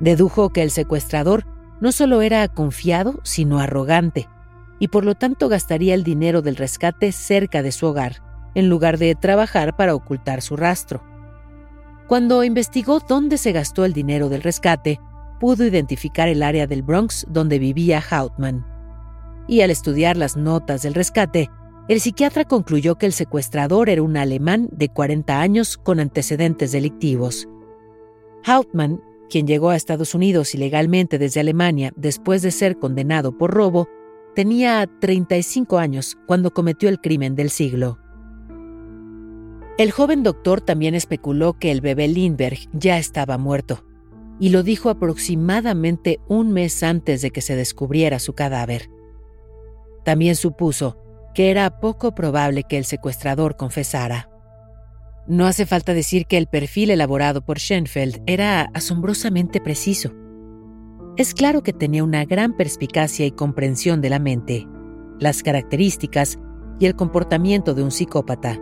[0.00, 1.44] Dedujo que el secuestrador
[1.80, 4.28] no solo era confiado, sino arrogante,
[4.78, 8.22] y por lo tanto gastaría el dinero del rescate cerca de su hogar,
[8.54, 11.04] en lugar de trabajar para ocultar su rastro.
[12.08, 15.00] Cuando investigó dónde se gastó el dinero del rescate,
[15.38, 18.69] pudo identificar el área del Bronx donde vivía Hautman.
[19.48, 21.50] Y al estudiar las notas del rescate,
[21.88, 27.48] el psiquiatra concluyó que el secuestrador era un alemán de 40 años con antecedentes delictivos.
[28.44, 33.88] Hautman, quien llegó a Estados Unidos ilegalmente desde Alemania después de ser condenado por robo,
[34.34, 37.98] tenía 35 años cuando cometió el crimen del siglo.
[39.78, 43.84] El joven doctor también especuló que el bebé Lindbergh ya estaba muerto,
[44.38, 48.90] y lo dijo aproximadamente un mes antes de que se descubriera su cadáver.
[50.04, 50.96] También supuso
[51.34, 54.28] que era poco probable que el secuestrador confesara.
[55.26, 60.12] No hace falta decir que el perfil elaborado por Schoenfeld era asombrosamente preciso.
[61.16, 64.66] Es claro que tenía una gran perspicacia y comprensión de la mente,
[65.18, 66.38] las características
[66.78, 68.58] y el comportamiento de un psicópata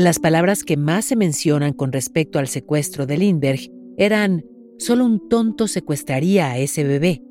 [0.00, 4.46] Las palabras que más se mencionan con respecto al secuestro de Lindbergh eran
[4.80, 7.22] solo un tonto secuestraría a ese bebé.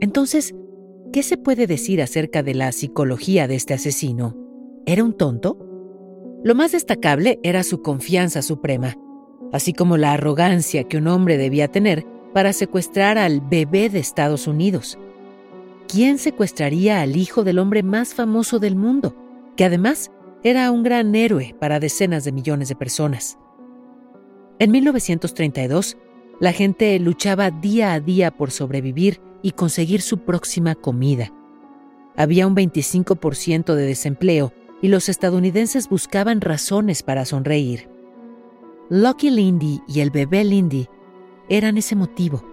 [0.00, 0.54] Entonces,
[1.12, 4.36] ¿qué se puede decir acerca de la psicología de este asesino?
[4.86, 5.58] ¿Era un tonto?
[6.44, 8.94] Lo más destacable era su confianza suprema,
[9.52, 14.46] así como la arrogancia que un hombre debía tener para secuestrar al bebé de Estados
[14.46, 14.98] Unidos.
[15.88, 19.16] ¿Quién secuestraría al hijo del hombre más famoso del mundo,
[19.56, 20.12] que además
[20.44, 23.38] era un gran héroe para decenas de millones de personas.
[24.60, 25.96] En 1932,
[26.40, 31.32] la gente luchaba día a día por sobrevivir y conseguir su próxima comida.
[32.16, 37.88] Había un 25% de desempleo y los estadounidenses buscaban razones para sonreír.
[38.90, 40.88] Lucky Lindy y el bebé Lindy
[41.48, 42.44] eran ese motivo.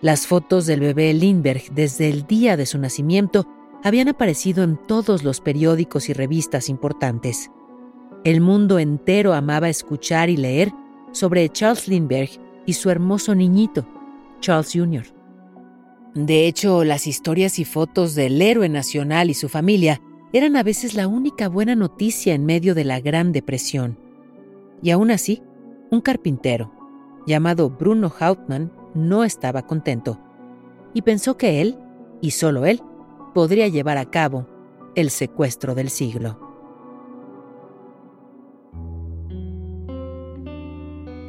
[0.00, 3.46] Las fotos del bebé Lindbergh desde el día de su nacimiento
[3.84, 7.50] habían aparecido en todos los periódicos y revistas importantes.
[8.24, 10.72] El mundo entero amaba escuchar y leer
[11.12, 13.86] sobre Charles Lindbergh y su hermoso niñito,
[14.40, 15.04] Charles Jr.
[16.14, 20.00] De hecho, las historias y fotos del héroe nacional y su familia
[20.32, 23.98] eran a veces la única buena noticia en medio de la Gran Depresión.
[24.82, 25.42] Y aún así,
[25.90, 26.72] un carpintero,
[27.26, 30.18] llamado Bruno Hauptmann, no estaba contento
[30.94, 31.78] y pensó que él,
[32.20, 32.82] y solo él,
[33.34, 34.46] podría llevar a cabo
[34.94, 36.51] el secuestro del siglo.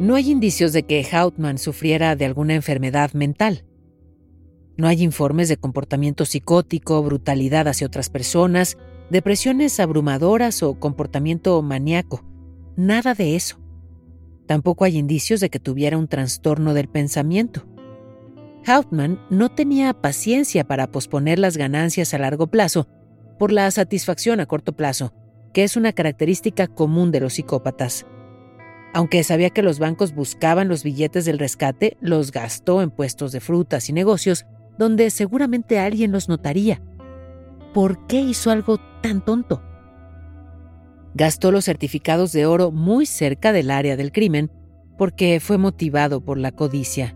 [0.03, 3.63] No hay indicios de que Hauptmann sufriera de alguna enfermedad mental.
[4.75, 8.77] No hay informes de comportamiento psicótico, brutalidad hacia otras personas,
[9.09, 12.21] depresiones abrumadoras o comportamiento maníaco.
[12.75, 13.61] Nada de eso.
[14.45, 17.65] Tampoco hay indicios de que tuviera un trastorno del pensamiento.
[18.67, 22.89] Hauptmann no tenía paciencia para posponer las ganancias a largo plazo
[23.39, 25.13] por la satisfacción a corto plazo,
[25.53, 28.05] que es una característica común de los psicópatas.
[28.93, 33.39] Aunque sabía que los bancos buscaban los billetes del rescate, los gastó en puestos de
[33.39, 34.45] frutas y negocios
[34.77, 36.81] donde seguramente alguien los notaría.
[37.73, 39.63] ¿Por qué hizo algo tan tonto?
[41.15, 44.51] Gastó los certificados de oro muy cerca del área del crimen
[44.97, 47.15] porque fue motivado por la codicia.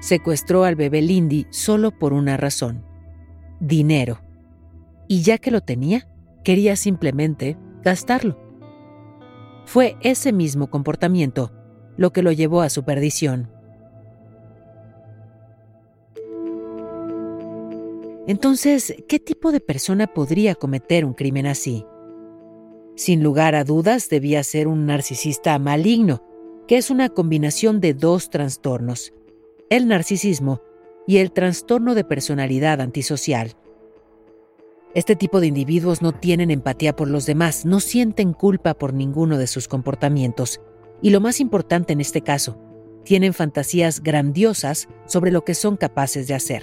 [0.00, 2.84] Secuestró al bebé Lindy solo por una razón,
[3.60, 4.20] dinero.
[5.08, 6.06] Y ya que lo tenía,
[6.44, 8.45] quería simplemente gastarlo.
[9.66, 11.50] Fue ese mismo comportamiento
[11.96, 13.50] lo que lo llevó a su perdición.
[18.28, 21.84] Entonces, ¿qué tipo de persona podría cometer un crimen así?
[22.94, 26.22] Sin lugar a dudas, debía ser un narcisista maligno,
[26.68, 29.12] que es una combinación de dos trastornos,
[29.68, 30.60] el narcisismo
[31.08, 33.56] y el trastorno de personalidad antisocial.
[34.96, 39.36] Este tipo de individuos no tienen empatía por los demás, no sienten culpa por ninguno
[39.36, 40.62] de sus comportamientos,
[41.02, 42.58] y lo más importante en este caso,
[43.04, 46.62] tienen fantasías grandiosas sobre lo que son capaces de hacer.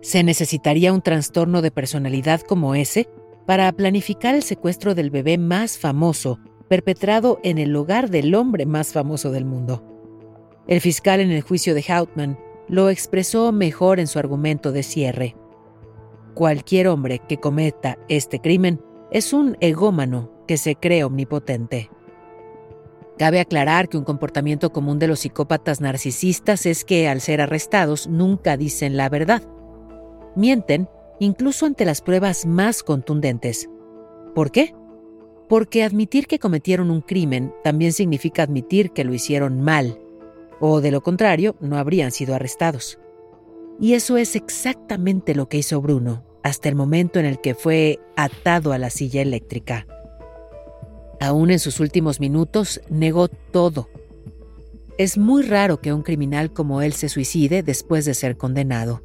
[0.00, 3.08] Se necesitaría un trastorno de personalidad como ese
[3.46, 8.92] para planificar el secuestro del bebé más famoso perpetrado en el hogar del hombre más
[8.92, 9.84] famoso del mundo.
[10.66, 15.36] El fiscal en el juicio de Hauptmann lo expresó mejor en su argumento de cierre.
[16.34, 18.80] Cualquier hombre que cometa este crimen
[19.10, 21.90] es un egómano que se cree omnipotente.
[23.16, 28.08] Cabe aclarar que un comportamiento común de los psicópatas narcisistas es que, al ser arrestados,
[28.08, 29.42] nunca dicen la verdad
[30.36, 30.88] mienten
[31.20, 33.68] incluso ante las pruebas más contundentes.
[34.34, 34.74] ¿Por qué?
[35.48, 40.00] Porque admitir que cometieron un crimen también significa admitir que lo hicieron mal,
[40.60, 42.98] o de lo contrario, no habrían sido arrestados.
[43.80, 47.98] Y eso es exactamente lo que hizo Bruno hasta el momento en el que fue
[48.16, 49.86] atado a la silla eléctrica.
[51.18, 53.88] Aún en sus últimos minutos, negó todo.
[54.98, 59.02] Es muy raro que un criminal como él se suicide después de ser condenado.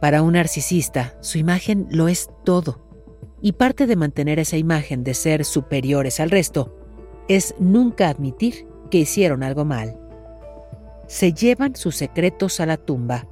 [0.00, 2.84] Para un narcisista, su imagen lo es todo.
[3.40, 6.76] Y parte de mantener esa imagen de ser superiores al resto
[7.28, 9.98] es nunca admitir que hicieron algo mal.
[11.06, 13.28] Se llevan sus secretos a la tumba,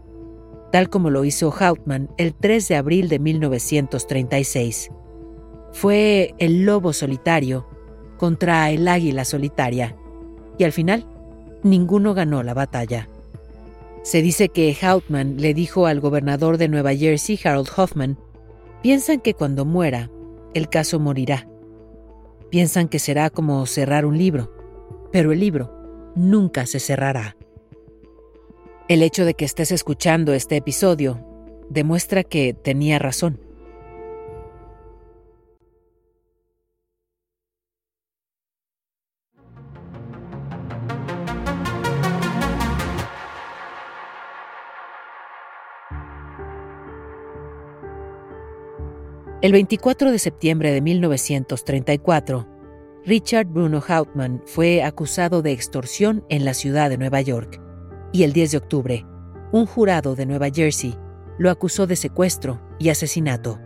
[0.73, 4.91] tal como lo hizo Hauptmann el 3 de abril de 1936.
[5.73, 7.68] Fue el lobo solitario
[8.16, 9.97] contra el águila solitaria,
[10.59, 11.07] y al final,
[11.62, 13.09] ninguno ganó la batalla.
[14.03, 18.18] Se dice que Hauptmann le dijo al gobernador de Nueva Jersey, Harold Hoffman,
[18.83, 20.11] piensan que cuando muera,
[20.55, 21.47] el caso morirá.
[22.51, 24.53] Piensan que será como cerrar un libro,
[25.12, 27.37] pero el libro nunca se cerrará.
[28.89, 31.24] El hecho de que estés escuchando este episodio
[31.70, 33.41] demuestra que tenía razón.
[49.41, 52.49] El 24 de septiembre de 1934,
[53.05, 57.61] Richard Bruno Hauptmann fue acusado de extorsión en la ciudad de Nueva York.
[58.12, 59.06] Y el 10 de octubre,
[59.52, 60.94] un jurado de Nueva Jersey
[61.38, 63.58] lo acusó de secuestro y asesinato.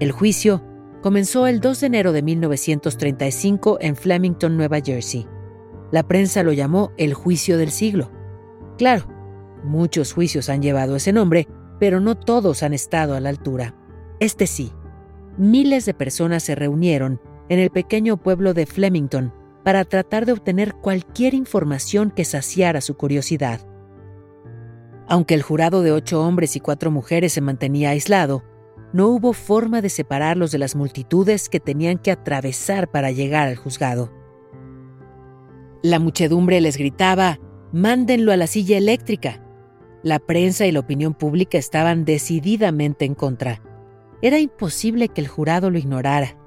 [0.00, 0.62] El juicio
[1.00, 5.28] comenzó el 2 de enero de 1935 en Flemington, Nueva Jersey.
[5.92, 8.10] La prensa lo llamó el juicio del siglo.
[8.78, 9.06] Claro,
[9.62, 11.46] muchos juicios han llevado ese nombre,
[11.78, 13.76] pero no todos han estado a la altura.
[14.18, 14.72] Este sí,
[15.38, 19.32] miles de personas se reunieron en el pequeño pueblo de Flemington
[19.66, 23.66] para tratar de obtener cualquier información que saciara su curiosidad.
[25.08, 28.44] Aunque el jurado de ocho hombres y cuatro mujeres se mantenía aislado,
[28.92, 33.56] no hubo forma de separarlos de las multitudes que tenían que atravesar para llegar al
[33.56, 34.12] juzgado.
[35.82, 37.40] La muchedumbre les gritaba,
[37.72, 39.42] Mándenlo a la silla eléctrica.
[40.04, 43.60] La prensa y la opinión pública estaban decididamente en contra.
[44.22, 46.38] Era imposible que el jurado lo ignorara.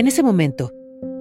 [0.00, 0.72] En ese momento,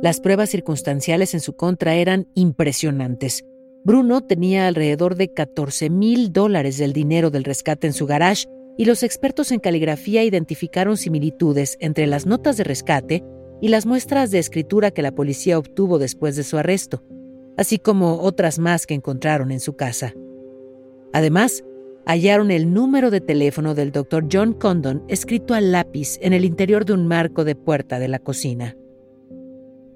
[0.01, 3.43] las pruebas circunstanciales en su contra eran impresionantes.
[3.84, 8.45] Bruno tenía alrededor de 14 mil dólares del dinero del rescate en su garage
[8.77, 13.25] y los expertos en caligrafía identificaron similitudes entre las notas de rescate
[13.59, 17.03] y las muestras de escritura que la policía obtuvo después de su arresto,
[17.57, 20.13] así como otras más que encontraron en su casa.
[21.11, 21.65] Además,
[22.10, 26.84] hallaron el número de teléfono del doctor John Condon escrito a lápiz en el interior
[26.84, 28.76] de un marco de puerta de la cocina.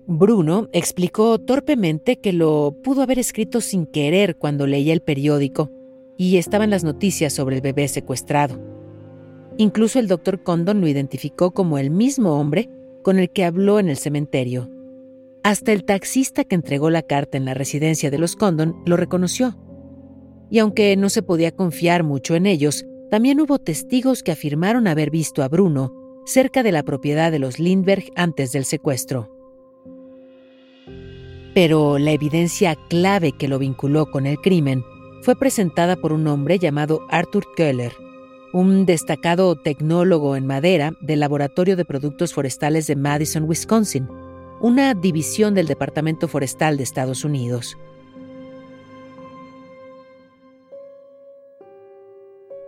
[0.05, 5.72] Bruno explicó torpemente que lo pudo haber escrito sin querer cuando leía el periódico
[6.16, 8.61] y estaban las noticias sobre el bebé secuestrado.
[9.57, 12.70] Incluso el doctor Condon lo identificó como el mismo hombre
[13.01, 14.70] con el que habló en el cementerio.
[15.41, 19.57] Hasta el taxista que entregó la carta en la residencia de los Condon lo reconoció.
[20.54, 25.10] Y aunque no se podía confiar mucho en ellos, también hubo testigos que afirmaron haber
[25.10, 25.91] visto a Bruno
[26.28, 29.36] cerca de la propiedad de los Lindbergh antes del secuestro.
[31.56, 34.84] Pero la evidencia clave que lo vinculó con el crimen
[35.24, 37.93] fue presentada por un hombre llamado Arthur Keller,
[38.54, 44.08] un destacado tecnólogo en madera del Laboratorio de Productos Forestales de Madison, Wisconsin,
[44.62, 47.76] una división del Departamento Forestal de Estados Unidos.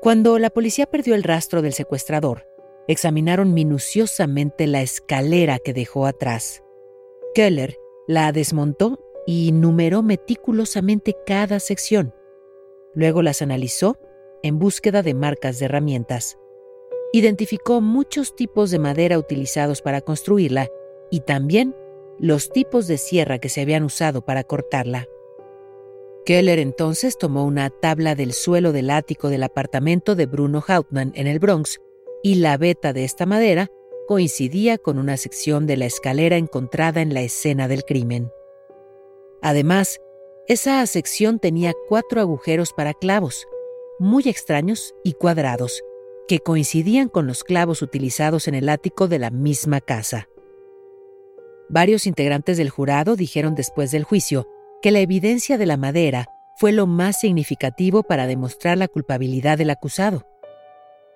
[0.06, 2.47] Cuando la policía perdió el rastro del secuestrador,
[2.88, 6.64] examinaron minuciosamente la escalera que dejó atrás.
[7.34, 12.14] Keller la desmontó y numeró meticulosamente cada sección.
[12.93, 13.97] Luego las analizó
[14.43, 16.38] en búsqueda de marcas de herramientas.
[17.12, 20.70] Identificó muchos tipos de madera utilizados para construirla
[21.10, 21.76] y también
[22.20, 25.08] los tipos de sierra que se habían usado para cortarla.
[26.26, 31.28] Keller entonces tomó una tabla del suelo del ático del apartamento de Bruno Hauptmann en
[31.28, 31.80] el Bronx
[32.23, 33.69] y la veta de esta madera
[34.07, 38.32] coincidía con una sección de la escalera encontrada en la escena del crimen.
[39.41, 39.99] Además,
[40.47, 43.47] esa sección tenía cuatro agujeros para clavos,
[43.99, 45.84] muy extraños y cuadrados,
[46.28, 50.28] que coincidían con los clavos utilizados en el ático de la misma casa.
[51.69, 54.47] Varios integrantes del jurado dijeron después del juicio
[54.82, 59.69] que la evidencia de la madera fue lo más significativo para demostrar la culpabilidad del
[59.69, 60.26] acusado.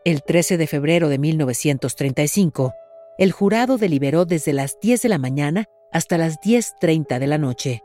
[0.05, 2.73] El 13 de febrero de 1935,
[3.17, 7.83] el jurado deliberó desde las 10 de la mañana hasta las 10.30 de la noche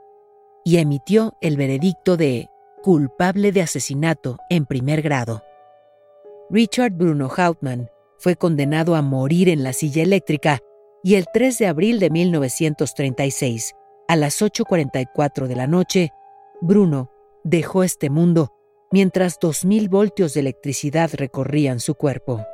[0.64, 2.48] y emitió el veredicto de
[2.82, 5.42] culpable de asesinato en primer grado.
[6.50, 10.60] Richard Bruno Hauptmann fue condenado a morir en la silla eléctrica
[11.02, 13.74] y el 3 de abril de 1936,
[14.08, 16.12] a las 8.44 de la noche,
[16.60, 17.10] Bruno
[17.42, 18.52] dejó este mundo
[18.90, 22.44] mientras 2.000 voltios de electricidad recorrían su cuerpo.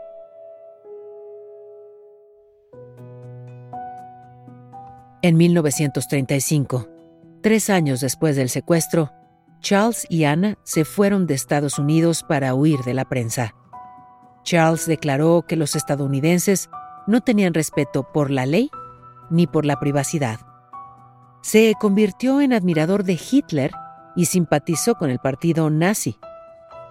[5.22, 6.88] En 1935,
[7.42, 9.12] tres años después del secuestro,
[9.60, 13.54] Charles y Anna se fueron de Estados Unidos para huir de la prensa.
[14.42, 16.70] Charles declaró que los estadounidenses
[17.06, 18.70] no tenían respeto por la ley
[19.28, 20.40] ni por la privacidad.
[21.42, 23.72] Se convirtió en admirador de Hitler
[24.16, 26.18] y simpatizó con el partido nazi.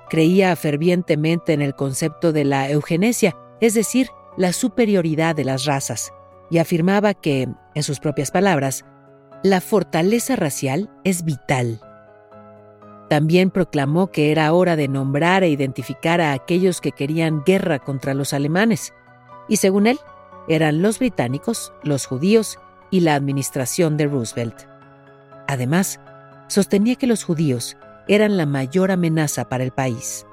[0.09, 6.11] Creía fervientemente en el concepto de la eugenesia, es decir, la superioridad de las razas,
[6.49, 8.85] y afirmaba que, en sus propias palabras,
[9.43, 11.81] la fortaleza racial es vital
[13.09, 18.13] también proclamó que era hora de nombrar e identificar a aquellos que querían guerra contra
[18.13, 18.93] los alemanes,
[19.49, 19.99] y según él,
[20.47, 22.59] eran los británicos, los judíos
[22.91, 24.67] y la administración de Roosevelt.
[25.47, 25.99] Además,
[26.47, 27.77] sostenía que los judíos
[28.07, 30.25] eran la mayor amenaza para el país.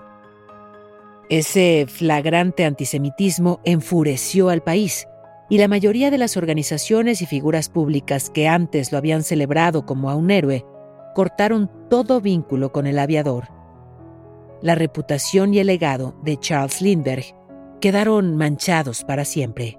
[1.28, 5.06] Ese flagrante antisemitismo enfureció al país,
[5.48, 10.10] y la mayoría de las organizaciones y figuras públicas que antes lo habían celebrado como
[10.10, 10.64] a un héroe
[11.14, 13.48] cortaron todo vínculo con el aviador.
[14.60, 17.24] La reputación y el legado de Charles Lindbergh
[17.80, 19.78] quedaron manchados para siempre.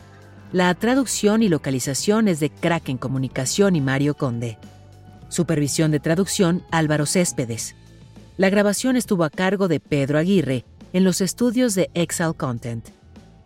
[0.53, 4.57] La traducción y localización es de Kraken Comunicación y Mario Conde.
[5.29, 7.73] Supervisión de traducción Álvaro Céspedes.
[8.35, 12.89] La grabación estuvo a cargo de Pedro Aguirre en los estudios de Exile Content.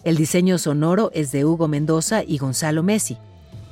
[0.04, 3.18] El diseño sonoro es de Hugo Mendoza y Gonzalo Messi.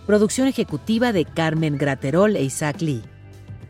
[0.05, 3.01] Producción ejecutiva de Carmen Graterol e Isaac Lee.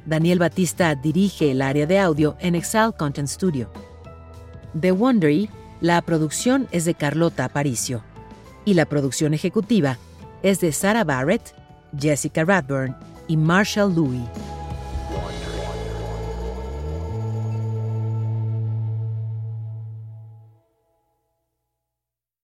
[0.05, 3.72] Daniel Batista dirige el área de audio en Exile Content Studio.
[4.78, 5.49] The Wondery,
[5.80, 8.03] la producción es de Carlota Aparicio.
[8.66, 9.97] Y la producción ejecutiva
[10.41, 11.53] es de Sarah Barrett,
[11.97, 12.95] Jessica Radburn
[13.28, 14.53] y Marshall Louis.